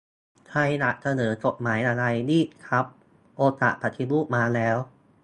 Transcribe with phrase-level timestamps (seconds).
[0.49, 2.85] ใครอยากเสนอกฎหมายอะไร รีบครับ
[3.37, 4.77] โอกาสปฏิรูปมาแล้ว